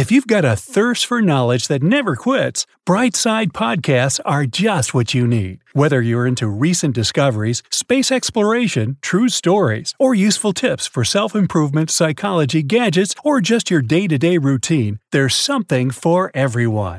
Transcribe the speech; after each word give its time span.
If 0.00 0.10
you've 0.10 0.26
got 0.26 0.46
a 0.46 0.56
thirst 0.56 1.04
for 1.04 1.20
knowledge 1.20 1.68
that 1.68 1.82
never 1.82 2.16
quits, 2.16 2.64
Brightside 2.86 3.52
Podcasts 3.52 4.18
are 4.24 4.46
just 4.46 4.94
what 4.94 5.12
you 5.12 5.26
need. 5.26 5.60
Whether 5.74 6.00
you're 6.00 6.26
into 6.26 6.48
recent 6.48 6.94
discoveries, 6.94 7.62
space 7.70 8.10
exploration, 8.10 8.96
true 9.02 9.28
stories, 9.28 9.94
or 9.98 10.14
useful 10.14 10.54
tips 10.54 10.86
for 10.86 11.04
self 11.04 11.34
improvement, 11.34 11.90
psychology, 11.90 12.62
gadgets, 12.62 13.14
or 13.24 13.42
just 13.42 13.70
your 13.70 13.82
day 13.82 14.06
to 14.06 14.16
day 14.16 14.38
routine, 14.38 15.00
there's 15.12 15.34
something 15.34 15.90
for 15.90 16.30
everyone. 16.32 16.98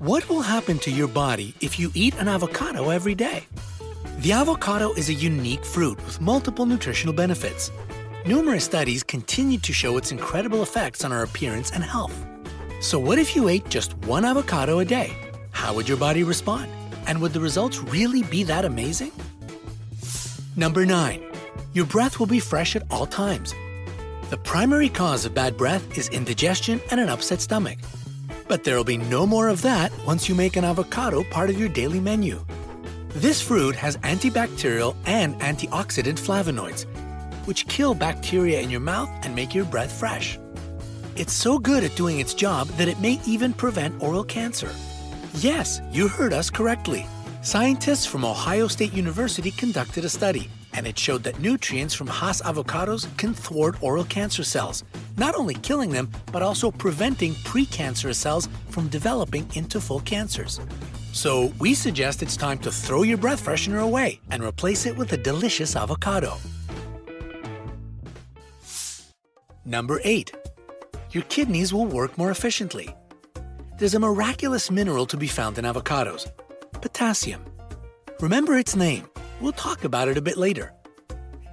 What 0.00 0.28
will 0.28 0.42
happen 0.42 0.80
to 0.80 0.90
your 0.90 1.06
body 1.06 1.54
if 1.60 1.78
you 1.78 1.92
eat 1.94 2.16
an 2.18 2.26
avocado 2.26 2.90
every 2.90 3.14
day? 3.14 3.44
The 4.18 4.32
avocado 4.32 4.92
is 4.94 5.08
a 5.08 5.14
unique 5.14 5.64
fruit 5.64 6.04
with 6.04 6.20
multiple 6.20 6.66
nutritional 6.66 7.14
benefits. 7.14 7.70
Numerous 8.26 8.66
studies 8.66 9.02
continue 9.02 9.56
to 9.60 9.72
show 9.72 9.96
its 9.96 10.12
incredible 10.12 10.62
effects 10.62 11.04
on 11.06 11.10
our 11.10 11.22
appearance 11.22 11.70
and 11.70 11.82
health. 11.82 12.26
So, 12.82 12.98
what 12.98 13.18
if 13.18 13.34
you 13.34 13.48
ate 13.48 13.70
just 13.70 13.96
one 14.04 14.26
avocado 14.26 14.80
a 14.80 14.84
day? 14.84 15.16
How 15.52 15.72
would 15.72 15.88
your 15.88 15.96
body 15.96 16.22
respond? 16.22 16.70
And 17.06 17.22
would 17.22 17.32
the 17.32 17.40
results 17.40 17.78
really 17.78 18.22
be 18.24 18.42
that 18.44 18.66
amazing? 18.66 19.12
Number 20.54 20.84
9. 20.84 21.24
Your 21.72 21.86
breath 21.86 22.18
will 22.18 22.26
be 22.26 22.40
fresh 22.40 22.76
at 22.76 22.82
all 22.90 23.06
times. 23.06 23.54
The 24.28 24.36
primary 24.36 24.90
cause 24.90 25.24
of 25.24 25.32
bad 25.32 25.56
breath 25.56 25.96
is 25.96 26.10
indigestion 26.10 26.78
and 26.90 27.00
an 27.00 27.08
upset 27.08 27.40
stomach. 27.40 27.78
But 28.48 28.64
there'll 28.64 28.84
be 28.84 28.98
no 28.98 29.26
more 29.26 29.48
of 29.48 29.62
that 29.62 29.92
once 30.04 30.28
you 30.28 30.34
make 30.34 30.56
an 30.56 30.64
avocado 30.64 31.24
part 31.24 31.48
of 31.48 31.58
your 31.58 31.70
daily 31.70 32.00
menu. 32.00 32.44
This 33.14 33.40
fruit 33.40 33.74
has 33.76 33.96
antibacterial 33.98 34.94
and 35.06 35.40
antioxidant 35.40 36.20
flavonoids, 36.20 36.84
which 37.50 37.66
kill 37.66 37.94
bacteria 37.94 38.60
in 38.60 38.70
your 38.70 38.78
mouth 38.78 39.10
and 39.24 39.34
make 39.34 39.52
your 39.56 39.64
breath 39.64 39.90
fresh. 39.90 40.38
It's 41.16 41.32
so 41.32 41.58
good 41.58 41.82
at 41.82 41.96
doing 41.96 42.20
its 42.20 42.32
job 42.32 42.68
that 42.78 42.86
it 42.86 43.00
may 43.00 43.18
even 43.26 43.52
prevent 43.52 44.00
oral 44.00 44.22
cancer. 44.22 44.70
Yes, 45.34 45.80
you 45.90 46.06
heard 46.06 46.32
us 46.32 46.48
correctly. 46.48 47.06
Scientists 47.42 48.06
from 48.06 48.24
Ohio 48.24 48.68
State 48.68 48.92
University 48.92 49.50
conducted 49.50 50.04
a 50.04 50.08
study, 50.08 50.48
and 50.74 50.86
it 50.86 50.96
showed 50.96 51.24
that 51.24 51.40
nutrients 51.40 51.92
from 51.92 52.06
Hass 52.06 52.40
avocados 52.42 53.08
can 53.16 53.34
thwart 53.34 53.82
oral 53.82 54.04
cancer 54.04 54.44
cells, 54.44 54.84
not 55.16 55.34
only 55.34 55.54
killing 55.54 55.90
them, 55.90 56.08
but 56.30 56.42
also 56.42 56.70
preventing 56.70 57.34
precancerous 57.42 58.14
cells 58.14 58.48
from 58.68 58.86
developing 58.90 59.44
into 59.56 59.80
full 59.80 60.00
cancers. 60.00 60.60
So, 61.12 61.52
we 61.58 61.74
suggest 61.74 62.22
it's 62.22 62.36
time 62.36 62.58
to 62.58 62.70
throw 62.70 63.02
your 63.02 63.18
breath 63.18 63.44
freshener 63.44 63.82
away 63.82 64.20
and 64.30 64.44
replace 64.44 64.86
it 64.86 64.96
with 64.96 65.12
a 65.14 65.16
delicious 65.16 65.74
avocado. 65.74 66.36
Number 69.70 70.00
8. 70.02 70.34
Your 71.12 71.22
kidneys 71.28 71.72
will 71.72 71.86
work 71.86 72.18
more 72.18 72.32
efficiently. 72.32 72.92
There's 73.78 73.94
a 73.94 74.00
miraculous 74.00 74.68
mineral 74.68 75.06
to 75.06 75.16
be 75.16 75.28
found 75.28 75.58
in 75.58 75.64
avocados 75.64 76.28
potassium. 76.80 77.44
Remember 78.18 78.58
its 78.58 78.74
name. 78.74 79.06
We'll 79.40 79.52
talk 79.52 79.84
about 79.84 80.08
it 80.08 80.18
a 80.18 80.22
bit 80.22 80.36
later. 80.36 80.72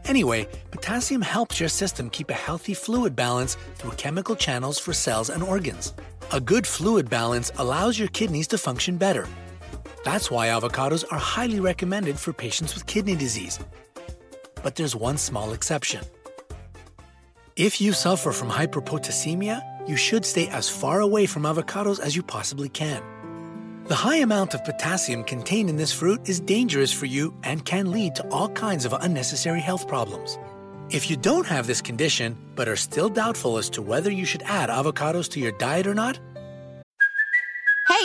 Anyway, 0.05 0.47
potassium 0.71 1.21
helps 1.21 1.59
your 1.59 1.69
system 1.69 2.09
keep 2.09 2.31
a 2.31 2.33
healthy 2.47 2.73
fluid 2.73 3.15
balance 3.15 3.55
through 3.75 3.91
chemical 3.91 4.35
channels 4.35 4.79
for 4.79 4.93
cells 4.93 5.29
and 5.29 5.43
organs. 5.43 5.93
A 6.33 6.41
good 6.41 6.65
fluid 6.65 7.11
balance 7.11 7.51
allows 7.59 7.99
your 7.99 8.07
kidneys 8.07 8.47
to 8.47 8.57
function 8.57 8.97
better. 8.97 9.27
That's 10.03 10.31
why 10.31 10.47
avocados 10.47 11.05
are 11.11 11.19
highly 11.19 11.59
recommended 11.59 12.17
for 12.17 12.33
patients 12.33 12.73
with 12.73 12.88
kidney 12.88 13.15
disease. 13.15 13.59
But 14.63 14.75
there's 14.75 14.95
one 14.95 15.17
small 15.17 15.53
exception. 15.53 16.03
If 17.58 17.81
you 17.81 17.91
suffer 17.91 18.31
from 18.31 18.52
hyperpotassemia, 18.52 19.89
you 19.89 19.97
should 19.97 20.23
stay 20.25 20.47
as 20.50 20.69
far 20.69 21.00
away 21.00 21.25
from 21.25 21.41
avocados 21.41 22.00
as 22.00 22.16
you 22.16 22.22
possibly 22.22 22.69
can. 22.69 23.02
The 23.86 23.95
high 23.95 24.17
amount 24.17 24.53
of 24.53 24.63
potassium 24.63 25.23
contained 25.23 25.68
in 25.68 25.75
this 25.75 25.91
fruit 25.91 26.29
is 26.29 26.40
dangerous 26.40 26.94
for 26.94 27.07
you 27.07 27.34
and 27.41 27.66
can 27.66 27.91
lead 27.91 28.13
to 28.13 28.28
all 28.29 28.50
kinds 28.50 28.85
of 28.85 28.94
unnecessary 28.94 29.59
health 29.59 29.88
problems. 29.88 30.38
If 30.91 31.09
you 31.09 31.18
don't 31.18 31.47
have 31.47 31.66
this 31.66 31.81
condition 31.81 32.38
but 32.53 32.68
are 32.68 32.75
still 32.75 33.09
doubtful 33.09 33.57
as 33.57 33.72
to 33.72 33.81
whether 33.81 34.12
you 34.12 34.24
should 34.24 34.44
add 34.44 34.69
avocados 34.69 35.28
to 35.29 35.39
your 35.39 35.53
diet 35.53 35.88
or 35.88 35.95
not, 35.95 36.19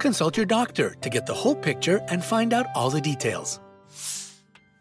Consult 0.00 0.36
your 0.36 0.46
doctor 0.46 0.96
to 1.02 1.10
get 1.10 1.26
the 1.26 1.34
whole 1.34 1.54
picture 1.54 2.00
and 2.08 2.24
find 2.24 2.52
out 2.52 2.66
all 2.74 2.90
the 2.90 3.00
details. 3.00 3.60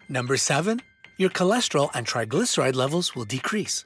Number 0.07 0.37
7. 0.37 0.81
Your 1.17 1.29
cholesterol 1.29 1.89
and 1.93 2.07
triglyceride 2.07 2.75
levels 2.75 3.15
will 3.15 3.25
decrease. 3.25 3.85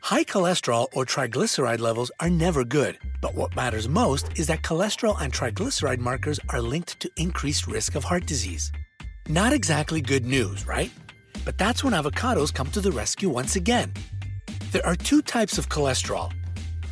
High 0.00 0.24
cholesterol 0.24 0.88
or 0.94 1.04
triglyceride 1.04 1.78
levels 1.78 2.10
are 2.20 2.28
never 2.28 2.64
good, 2.64 2.98
but 3.20 3.34
what 3.34 3.54
matters 3.54 3.88
most 3.88 4.38
is 4.38 4.46
that 4.48 4.62
cholesterol 4.62 5.20
and 5.20 5.32
triglyceride 5.32 5.98
markers 5.98 6.40
are 6.48 6.60
linked 6.60 6.98
to 7.00 7.10
increased 7.16 7.66
risk 7.66 7.94
of 7.94 8.04
heart 8.04 8.26
disease. 8.26 8.72
Not 9.28 9.52
exactly 9.52 10.00
good 10.00 10.26
news, 10.26 10.66
right? 10.66 10.90
But 11.44 11.56
that's 11.56 11.84
when 11.84 11.94
avocados 11.94 12.52
come 12.52 12.70
to 12.72 12.80
the 12.80 12.92
rescue 12.92 13.28
once 13.28 13.56
again. 13.56 13.92
There 14.72 14.84
are 14.84 14.96
two 14.96 15.22
types 15.22 15.56
of 15.56 15.68
cholesterol 15.68 16.32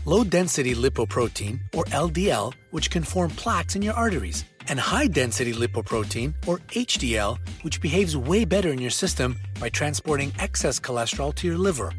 low 0.05 0.25
density 0.25 0.75
lipoprotein, 0.75 1.61
or 1.75 1.85
LDL, 1.85 2.53
which 2.71 2.91
can 2.91 3.03
form 3.03 3.31
plaques 3.31 3.77
in 3.77 3.83
your 3.83 3.95
arteries, 3.95 4.45
and 4.69 4.79
high 4.79 5.07
density 5.07 5.53
lipoprotein, 5.53 6.35
or 6.47 6.59
HDL, 6.69 7.39
which 7.63 7.81
behaves 7.81 8.17
way 8.17 8.45
better 8.45 8.71
in 8.71 8.81
your 8.81 8.91
system 8.91 9.37
by 9.61 9.69
transporting 9.69 10.33
excess 10.39 10.79
cholesterol 10.81 11.35
to 11.35 11.47
your 11.47 11.59
liver, 11.59 11.93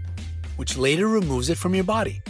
which 0.57 0.77
later 0.77 1.07
removes 1.07 1.49
it 1.49 1.57
from 1.57 1.73
your 1.75 1.83
body. 1.83 2.21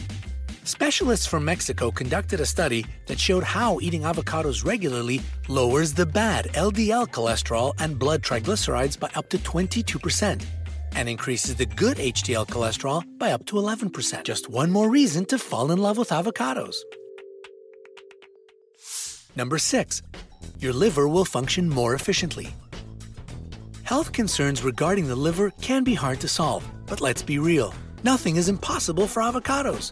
Specialists 0.64 1.26
from 1.26 1.44
Mexico 1.44 1.92
conducted 1.92 2.40
a 2.40 2.46
study 2.46 2.86
that 3.08 3.20
showed 3.20 3.44
how 3.44 3.80
eating 3.82 4.04
avocados 4.04 4.64
regularly 4.64 5.22
lowers 5.50 5.94
the 5.94 6.06
bad 6.06 6.46
LDL 6.54 7.08
cholesterol 7.10 7.74
and 7.80 8.00
blood 8.00 8.22
triglycerides 8.22 8.98
by 8.98 9.10
up 9.16 9.28
to 9.30 9.38
22% 9.40 10.42
and 10.96 11.10
increases 11.10 11.56
the 11.56 11.66
good 11.66 11.98
HDL 11.98 12.48
cholesterol 12.48 13.04
by 13.18 13.32
up 13.32 13.46
to 13.46 13.56
11%. 13.56 14.24
Just 14.24 14.50
one 14.50 14.72
more 14.72 14.90
reason 14.90 15.26
to 15.26 15.38
fall 15.38 15.72
in 15.72 15.80
love 15.80 15.98
with 15.98 16.10
avocados. 16.10 16.76
Number 19.36 19.58
6. 19.58 20.02
Your 20.60 20.74
liver 20.74 21.08
will 21.08 21.26
function 21.26 21.70
more 21.70 21.96
efficiently. 21.96 22.54
Health 23.84 24.12
concerns 24.14 24.64
regarding 24.64 25.08
the 25.08 25.16
liver 25.16 25.52
can 25.62 25.84
be 25.84 25.94
hard 25.94 26.20
to 26.22 26.28
solve, 26.28 26.68
but 26.86 27.02
let's 27.02 27.22
be 27.22 27.40
real. 27.40 27.74
Nothing 28.04 28.38
is 28.38 28.50
impossible 28.50 29.08
for 29.08 29.22
avocados. 29.22 29.92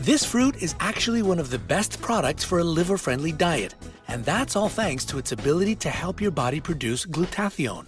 This 0.00 0.24
fruit 0.24 0.62
is 0.62 0.74
actually 0.80 1.22
one 1.22 1.38
of 1.38 1.50
the 1.50 1.58
best 1.58 2.00
products 2.00 2.42
for 2.42 2.60
a 2.60 2.64
liver 2.64 2.96
friendly 2.96 3.32
diet, 3.32 3.74
and 4.08 4.24
that's 4.24 4.56
all 4.56 4.68
thanks 4.68 5.04
to 5.04 5.18
its 5.18 5.32
ability 5.32 5.74
to 5.76 5.90
help 5.90 6.20
your 6.20 6.30
body 6.30 6.60
produce 6.60 7.04
glutathione. 7.04 7.86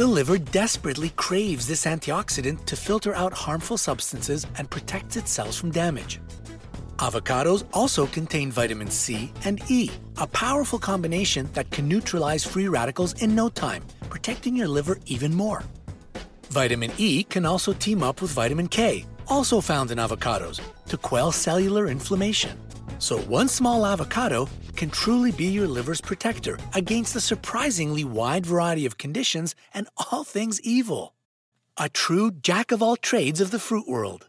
The 0.00 0.06
liver 0.06 0.38
desperately 0.38 1.10
craves 1.16 1.66
this 1.66 1.84
antioxidant 1.84 2.64
to 2.64 2.74
filter 2.74 3.14
out 3.14 3.34
harmful 3.34 3.76
substances 3.76 4.46
and 4.56 4.70
protect 4.70 5.14
its 5.14 5.30
cells 5.30 5.58
from 5.58 5.70
damage. 5.72 6.22
Avocados 6.96 7.64
also 7.74 8.06
contain 8.06 8.50
vitamin 8.50 8.88
C 8.88 9.30
and 9.44 9.60
E, 9.70 9.90
a 10.16 10.26
powerful 10.26 10.78
combination 10.78 11.50
that 11.52 11.70
can 11.70 11.86
neutralize 11.86 12.42
free 12.46 12.66
radicals 12.66 13.12
in 13.20 13.34
no 13.34 13.50
time, 13.50 13.84
protecting 14.08 14.56
your 14.56 14.68
liver 14.68 14.98
even 15.04 15.34
more. 15.34 15.62
Vitamin 16.48 16.92
E 16.96 17.22
can 17.24 17.44
also 17.44 17.74
team 17.74 18.02
up 18.02 18.22
with 18.22 18.30
vitamin 18.30 18.68
K, 18.68 19.04
also 19.28 19.60
found 19.60 19.90
in 19.90 19.98
avocados, 19.98 20.62
to 20.86 20.96
quell 20.96 21.30
cellular 21.30 21.88
inflammation. 21.88 22.58
So, 23.00 23.18
one 23.18 23.48
small 23.48 23.86
avocado 23.86 24.46
can 24.76 24.90
truly 24.90 25.32
be 25.32 25.46
your 25.46 25.66
liver's 25.66 26.02
protector 26.02 26.58
against 26.74 27.16
a 27.16 27.20
surprisingly 27.20 28.04
wide 28.04 28.44
variety 28.44 28.84
of 28.84 28.98
conditions 28.98 29.54
and 29.72 29.88
all 29.96 30.22
things 30.22 30.60
evil. 30.60 31.14
A 31.78 31.88
true 31.88 32.30
jack 32.30 32.72
of 32.72 32.82
all 32.82 32.96
trades 32.96 33.40
of 33.40 33.52
the 33.52 33.58
fruit 33.58 33.88
world. 33.88 34.28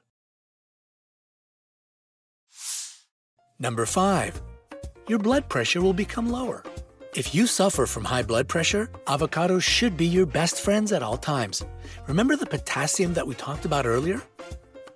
Number 3.59 3.85
5. 3.85 4.41
Your 5.09 5.19
blood 5.19 5.50
pressure 5.50 5.81
will 5.81 5.94
become 5.94 6.31
lower. 6.31 6.63
If 7.13 7.35
you 7.35 7.47
suffer 7.47 7.85
from 7.85 8.06
high 8.06 8.24
blood 8.24 8.47
pressure, 8.47 8.88
avocados 9.06 9.63
should 9.63 9.97
be 9.97 10.06
your 10.06 10.25
best 10.25 10.62
friends 10.62 10.94
at 10.94 11.03
all 11.03 11.17
times. 11.17 11.62
Remember 12.07 12.38
the 12.38 12.45
potassium 12.45 13.13
that 13.15 13.27
we 13.27 13.35
talked 13.35 13.65
about 13.65 13.85
earlier? 13.85 14.21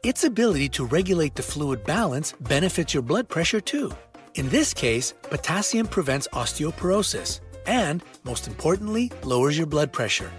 Its 0.07 0.23
ability 0.23 0.69
to 0.69 0.85
regulate 0.85 1.33
the 1.33 1.41
fluid 1.41 1.83
balance 1.83 2.33
benefits 2.41 2.93
your 2.93 3.01
blood 3.01 3.27
pressure 3.27 3.59
too. 3.59 3.91
In 4.35 4.47
this 4.49 4.71
case, 4.71 5.15
potassium 5.23 5.87
prevents 5.87 6.27
osteoporosis 6.27 7.39
and, 7.65 8.03
most 8.23 8.47
importantly, 8.47 9.11
lowers 9.23 9.57
your 9.57 9.65
blood 9.65 9.91
pressure. 9.91 10.31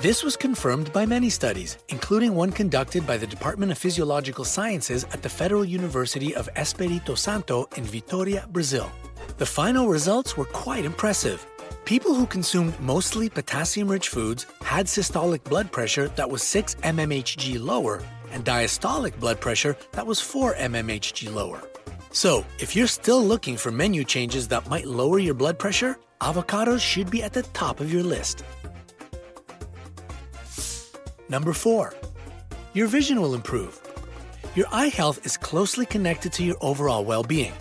This 0.00 0.24
was 0.24 0.36
confirmed 0.36 0.92
by 0.92 1.06
many 1.06 1.30
studies, 1.30 1.78
including 1.90 2.34
one 2.34 2.50
conducted 2.50 3.06
by 3.06 3.16
the 3.16 3.26
Department 3.26 3.70
of 3.70 3.78
Physiological 3.78 4.44
Sciences 4.44 5.04
at 5.12 5.22
the 5.22 5.28
Federal 5.28 5.64
University 5.64 6.34
of 6.34 6.52
Espírito 6.54 7.16
Santo 7.16 7.68
in 7.76 7.84
Vitoria, 7.84 8.48
Brazil. 8.50 8.90
The 9.36 9.46
final 9.46 9.86
results 9.86 10.36
were 10.36 10.46
quite 10.46 10.84
impressive. 10.84 11.46
People 11.84 12.14
who 12.14 12.26
consumed 12.26 12.78
mostly 12.80 13.28
potassium 13.28 13.88
rich 13.88 14.08
foods 14.08 14.46
had 14.62 14.86
systolic 14.86 15.44
blood 15.44 15.70
pressure 15.70 16.08
that 16.16 16.28
was 16.28 16.42
6 16.42 16.74
mmHg 16.76 17.60
lower 17.60 18.02
and 18.32 18.44
diastolic 18.44 19.18
blood 19.18 19.40
pressure 19.40 19.76
that 19.92 20.06
was 20.06 20.20
4 20.20 20.54
mmHg 20.54 21.32
lower. 21.32 21.62
So, 22.10 22.44
if 22.58 22.74
you're 22.74 22.86
still 22.86 23.22
looking 23.22 23.56
for 23.56 23.70
menu 23.70 24.02
changes 24.04 24.48
that 24.48 24.68
might 24.68 24.86
lower 24.86 25.18
your 25.18 25.34
blood 25.34 25.58
pressure, 25.58 25.98
avocados 26.20 26.80
should 26.80 27.10
be 27.10 27.22
at 27.22 27.32
the 27.32 27.42
top 27.52 27.80
of 27.80 27.92
your 27.92 28.02
list. 28.02 28.44
Number 31.28 31.52
4. 31.52 31.94
Your 32.72 32.86
vision 32.86 33.20
will 33.20 33.34
improve. 33.34 33.80
Your 34.54 34.66
eye 34.72 34.88
health 34.88 35.24
is 35.26 35.36
closely 35.36 35.84
connected 35.84 36.32
to 36.34 36.42
your 36.42 36.56
overall 36.60 37.04
well 37.04 37.22
being, 37.22 37.52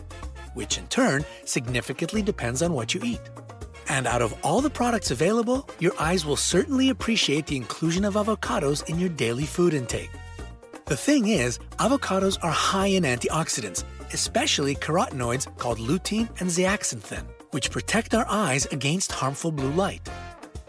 which 0.54 0.78
in 0.78 0.88
turn 0.88 1.26
significantly 1.44 2.22
depends 2.22 2.62
on 2.62 2.74
what 2.74 2.94
you 2.94 3.02
eat. 3.04 3.22
And 3.90 4.08
out 4.08 4.22
of 4.22 4.34
all 4.44 4.62
the 4.62 4.70
products 4.70 5.12
available, 5.12 5.70
your 5.80 5.94
eyes 6.00 6.26
will 6.26 6.36
certainly 6.36 6.90
appreciate 6.90 7.46
the 7.48 7.58
inclusion 7.58 8.06
of 8.06 8.16
avocados 8.16 8.88
in 8.90 9.00
your 9.00 9.10
daily 9.10 9.46
food 9.46 9.74
intake. 9.74 10.10
The 10.88 10.96
thing 10.96 11.28
is, 11.28 11.60
avocados 11.80 12.42
are 12.42 12.52
high 12.52 12.88
in 12.88 13.04
antioxidants, 13.04 13.84
especially 14.14 14.74
carotenoids 14.74 15.46
called 15.58 15.80
lutein 15.80 16.30
and 16.40 16.50
zeaxanthin, 16.50 17.26
which 17.52 17.72
protect 17.72 18.16
our 18.16 18.26
eyes 18.30 18.68
against 18.68 19.12
harmful 19.12 19.52
blue 19.52 19.72
light. 19.72 20.10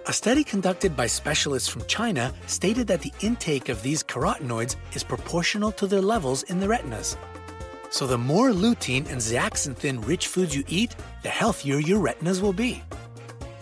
A 0.08 0.12
study 0.12 0.42
conducted 0.42 0.96
by 0.96 1.06
specialists 1.06 1.68
from 1.68 1.86
China 1.86 2.34
stated 2.48 2.88
that 2.88 3.00
the 3.00 3.12
intake 3.20 3.68
of 3.68 3.80
these 3.82 4.02
carotenoids 4.02 4.74
is 4.92 5.04
proportional 5.04 5.70
to 5.70 5.86
their 5.86 6.02
levels 6.02 6.42
in 6.44 6.58
the 6.58 6.66
retinas. 6.66 7.16
So, 7.90 8.08
the 8.08 8.18
more 8.18 8.50
lutein 8.50 9.08
and 9.08 9.20
zeaxanthin 9.20 10.04
rich 10.04 10.26
foods 10.26 10.52
you 10.52 10.64
eat, 10.66 10.96
the 11.22 11.28
healthier 11.28 11.78
your 11.78 12.00
retinas 12.00 12.40
will 12.42 12.52
be. 12.52 12.82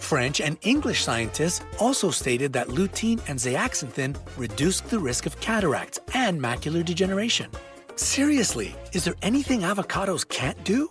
French 0.06 0.40
and 0.40 0.56
English 0.62 1.02
scientists 1.02 1.62
also 1.80 2.12
stated 2.12 2.52
that 2.52 2.68
lutein 2.68 3.20
and 3.28 3.40
zeaxanthin 3.40 4.16
reduce 4.36 4.80
the 4.80 5.00
risk 5.00 5.26
of 5.26 5.40
cataracts 5.40 5.98
and 6.14 6.40
macular 6.40 6.84
degeneration. 6.84 7.50
Seriously, 7.96 8.76
is 8.92 9.02
there 9.02 9.16
anything 9.22 9.62
avocados 9.62 10.28
can't 10.28 10.62
do? 10.62 10.88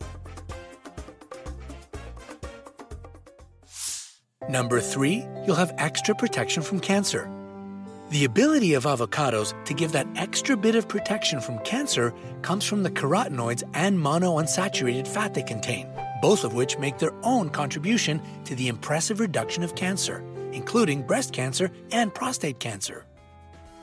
Number 4.50 4.82
three, 4.82 5.26
you'll 5.48 5.56
have 5.56 5.74
extra 5.78 6.14
protection 6.14 6.62
from 6.62 6.82
cancer. 6.82 7.32
The 8.10 8.26
ability 8.26 8.74
of 8.74 8.84
avocados 8.84 9.54
to 9.64 9.74
give 9.74 9.94
that 9.94 10.08
extra 10.18 10.58
bit 10.58 10.76
of 10.76 10.90
protection 10.90 11.40
from 11.40 11.60
cancer 11.60 12.14
comes 12.42 12.66
from 12.66 12.84
the 12.84 12.92
carotenoids 12.92 13.64
and 13.76 13.98
monounsaturated 13.98 15.08
fat 15.08 15.34
they 15.34 15.42
contain, 15.42 15.88
both 16.26 16.44
of 16.44 16.56
which 16.56 16.80
make 16.80 16.98
their 16.98 17.14
own 17.22 17.52
contribution 17.52 18.20
to 18.44 18.56
the 18.56 18.68
impressive 18.68 19.20
reduction 19.20 19.62
of 19.62 19.76
cancer, 19.76 20.24
including 20.54 21.04
breast 21.04 21.32
cancer 21.32 21.70
and 21.92 22.12
prostate 22.16 22.60
cancer. 22.60 23.06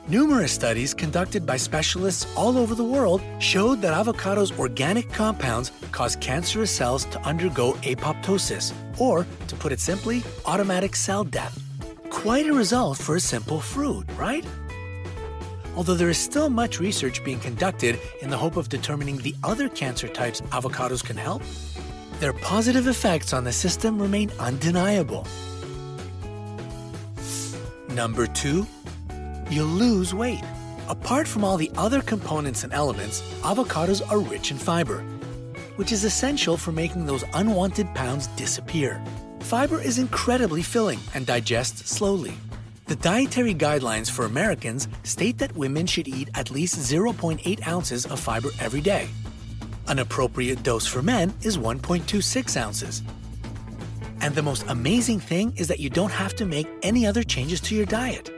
Numerous 0.09 0.51
studies 0.51 0.93
conducted 0.93 1.47
by 1.47 1.57
specialists 1.57 2.27
all 2.37 2.59
over 2.59 2.75
the 2.75 2.83
world 2.83 3.23
showed 3.39 3.81
that 3.83 3.95
avocados' 3.95 4.59
organic 4.59 5.09
compounds 5.13 5.71
cause 5.93 6.17
cancerous 6.17 6.73
cells 6.73 7.05
to 7.13 7.21
undergo 7.21 7.75
apoptosis, 7.85 8.73
or, 8.99 9.25
to 9.47 9.55
put 9.55 9.71
it 9.71 9.79
simply, 9.79 10.25
automatic 10.45 10.97
cell 10.97 11.23
death. 11.23 11.57
Quite 12.11 12.49
a 12.49 12.53
result 12.53 12.99
for 12.99 13.15
a 13.15 13.21
simple 13.21 13.61
fruit, 13.61 14.05
right? 14.19 14.45
Although 15.77 15.95
there 15.95 16.11
is 16.11 16.19
still 16.19 16.51
much 16.51 16.81
research 16.81 17.23
being 17.23 17.39
conducted 17.39 18.01
in 18.21 18.31
the 18.31 18.37
hope 18.37 18.57
of 18.57 18.69
determining 18.69 19.19
the 19.19 19.37
other 19.45 19.69
cancer 19.69 20.09
types 20.09 20.41
avocados 20.51 21.05
can 21.05 21.17
help, 21.17 21.43
their 22.23 22.33
positive 22.33 22.87
effects 22.87 23.33
on 23.33 23.43
the 23.43 23.53
system 23.53 24.01
remain 24.01 24.31
undeniable. 24.39 25.27
Number 27.89 28.29
2 28.29 28.65
you'll 29.51 29.67
lose 29.67 30.15
weight. 30.15 30.45
Apart 30.89 31.27
from 31.27 31.43
all 31.43 31.57
the 31.57 31.73
other 31.77 32.01
components 32.01 32.63
and 32.63 32.73
elements, 32.73 33.23
avocados 33.43 34.09
are 34.09 34.21
rich 34.21 34.53
in 34.53 34.57
fiber, 34.57 35.01
which 35.75 35.91
is 35.91 36.05
essential 36.05 36.57
for 36.57 36.71
making 36.71 37.07
those 37.07 37.25
unwanted 37.35 37.93
pounds 37.93 38.29
disappear. 38.29 39.03
Fiber 39.41 39.81
is 39.81 39.99
incredibly 39.99 40.63
filling 40.63 41.01
and 41.15 41.27
digests 41.27 41.91
slowly. 41.91 42.35
The 42.87 42.97
dietary 42.97 43.55
guidelines 43.55 44.09
for 44.09 44.27
Americans 44.27 44.87
state 45.03 45.39
that 45.39 45.57
women 45.57 45.87
should 45.87 46.07
eat 46.07 46.31
at 46.37 46.53
least 46.53 46.77
0.8 46.77 47.67
ounces 47.67 48.07
of 48.07 48.21
fiber 48.21 48.51
every 48.61 48.81
day. 48.81 49.09
An 49.89 49.99
appropriate 49.99 50.63
dose 50.63 50.87
for 50.87 51.03
men 51.03 51.35
is 51.43 51.59
1.26 51.59 52.57
ounces. 52.57 53.03
And 54.21 54.35
the 54.35 54.43
most 54.43 54.65
amazing 54.69 55.21
thing 55.21 55.55
is 55.57 55.69
that 55.69 55.81
you 55.81 55.91
don't 55.91 56.13
have 56.13 56.35
to 56.37 56.47
make 56.47 56.69
any 56.83 57.07
other 57.07 57.23
changes 57.23 57.61
to 57.63 57.75
your 57.75 57.87
diet 57.87 58.31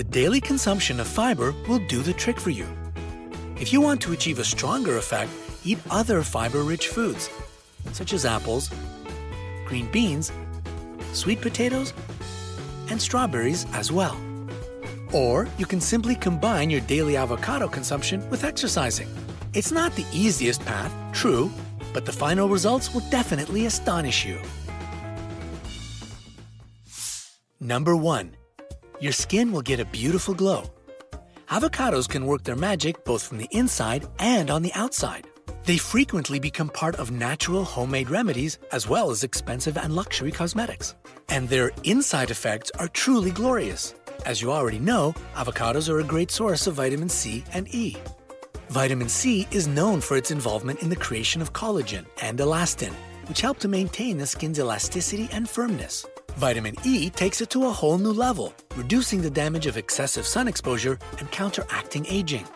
the 0.00 0.04
daily 0.04 0.40
consumption 0.40 0.98
of 0.98 1.06
fiber 1.06 1.52
will 1.68 1.80
do 1.80 2.00
the 2.00 2.14
trick 2.14 2.40
for 2.40 2.48
you. 2.48 2.66
If 3.60 3.70
you 3.70 3.82
want 3.82 4.00
to 4.00 4.12
achieve 4.12 4.38
a 4.38 4.44
stronger 4.44 4.96
effect, 4.96 5.30
eat 5.62 5.78
other 5.90 6.22
fiber 6.22 6.62
rich 6.62 6.88
foods, 6.88 7.28
such 7.92 8.14
as 8.14 8.24
apples, 8.24 8.70
green 9.66 9.90
beans, 9.90 10.32
sweet 11.12 11.42
potatoes, 11.42 11.92
and 12.88 13.02
strawberries 13.02 13.66
as 13.74 13.92
well. 13.92 14.18
Or 15.12 15.48
you 15.58 15.66
can 15.66 15.82
simply 15.82 16.14
combine 16.14 16.70
your 16.70 16.80
daily 16.80 17.18
avocado 17.18 17.68
consumption 17.68 18.26
with 18.30 18.44
exercising. 18.44 19.08
It's 19.52 19.72
not 19.72 19.94
the 19.96 20.06
easiest 20.12 20.64
path, 20.64 20.92
true, 21.12 21.50
but 21.92 22.04
the 22.04 22.12
final 22.12 22.48
results 22.48 22.94
will 22.94 23.04
definitely 23.10 23.66
astonish 23.66 24.24
you. 24.24 24.40
Number 27.60 27.94
1 27.96 28.36
your 29.00 29.12
skin 29.12 29.50
will 29.50 29.62
get 29.62 29.80
a 29.80 29.86
beautiful 29.86 30.34
glow. 30.34 30.70
Avocados 31.48 32.06
can 32.06 32.26
work 32.26 32.44
their 32.44 32.54
magic 32.54 33.02
both 33.06 33.26
from 33.26 33.38
the 33.38 33.48
inside 33.50 34.06
and 34.18 34.50
on 34.50 34.60
the 34.60 34.72
outside. 34.74 35.26
They 35.64 35.78
frequently 35.78 36.38
become 36.38 36.68
part 36.68 36.96
of 36.96 37.10
natural 37.10 37.64
homemade 37.64 38.10
remedies 38.10 38.58
as 38.72 38.86
well 38.86 39.10
as 39.10 39.24
expensive 39.24 39.78
and 39.78 39.96
luxury 39.96 40.30
cosmetics. 40.30 40.96
And 41.30 41.48
their 41.48 41.70
inside 41.84 42.30
effects 42.30 42.70
are 42.78 42.88
truly 42.88 43.30
glorious. 43.30 43.94
As 44.26 44.42
you 44.42 44.52
already 44.52 44.78
know, 44.78 45.14
avocados 45.34 45.88
are 45.88 46.00
a 46.00 46.04
great 46.04 46.30
source 46.30 46.66
of 46.66 46.74
vitamin 46.74 47.08
C 47.08 47.42
and 47.54 47.74
E. 47.74 47.96
Vitamin 48.70 49.08
C 49.08 49.48
is 49.50 49.66
known 49.66 50.00
for 50.00 50.16
its 50.16 50.30
involvement 50.30 50.80
in 50.80 50.88
the 50.88 50.94
creation 50.94 51.42
of 51.42 51.52
collagen 51.52 52.06
and 52.22 52.38
elastin, 52.38 52.92
which 53.26 53.40
help 53.40 53.58
to 53.58 53.66
maintain 53.66 54.16
the 54.16 54.24
skin's 54.24 54.60
elasticity 54.60 55.28
and 55.32 55.50
firmness. 55.50 56.06
Vitamin 56.36 56.76
E 56.84 57.10
takes 57.10 57.40
it 57.40 57.50
to 57.50 57.66
a 57.66 57.72
whole 57.72 57.98
new 57.98 58.12
level, 58.12 58.54
reducing 58.76 59.20
the 59.20 59.28
damage 59.28 59.66
of 59.66 59.76
excessive 59.76 60.24
sun 60.24 60.46
exposure 60.46 61.00
and 61.18 61.28
counteracting 61.32 62.06
aging. 62.06 62.46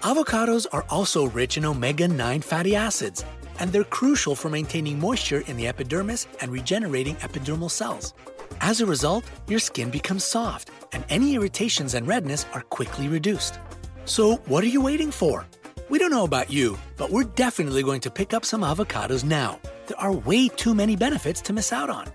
Avocados 0.00 0.66
are 0.72 0.86
also 0.88 1.26
rich 1.26 1.58
in 1.58 1.66
omega 1.66 2.08
9 2.08 2.40
fatty 2.40 2.74
acids, 2.74 3.22
and 3.58 3.70
they're 3.70 3.84
crucial 3.84 4.34
for 4.34 4.48
maintaining 4.48 4.98
moisture 4.98 5.42
in 5.46 5.58
the 5.58 5.68
epidermis 5.68 6.26
and 6.40 6.50
regenerating 6.52 7.16
epidermal 7.16 7.70
cells. 7.70 8.14
As 8.62 8.80
a 8.80 8.86
result, 8.86 9.26
your 9.46 9.58
skin 9.58 9.90
becomes 9.90 10.24
soft, 10.24 10.70
and 10.92 11.04
any 11.10 11.34
irritations 11.34 11.92
and 11.92 12.06
redness 12.06 12.46
are 12.54 12.62
quickly 12.62 13.08
reduced. 13.08 13.58
So, 14.06 14.36
what 14.46 14.62
are 14.62 14.68
you 14.68 14.82
waiting 14.82 15.10
for? 15.10 15.46
We 15.88 15.98
don't 15.98 16.10
know 16.10 16.24
about 16.24 16.50
you, 16.50 16.78
but 16.96 17.10
we're 17.10 17.24
definitely 17.24 17.82
going 17.82 18.00
to 18.00 18.10
pick 18.10 18.34
up 18.34 18.44
some 18.44 18.60
avocados 18.62 19.24
now. 19.24 19.58
There 19.86 19.98
are 19.98 20.12
way 20.12 20.48
too 20.48 20.74
many 20.74 20.96
benefits 20.96 21.40
to 21.42 21.52
miss 21.52 21.72
out 21.72 21.90
on. 21.90 22.08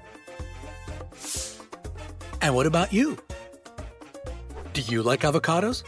And 2.41 2.55
what 2.55 2.65
about 2.67 2.93
you? 2.93 3.17
Do 4.74 4.81
you 4.81 5.01
like 5.03 5.22
avocados? 5.22 5.84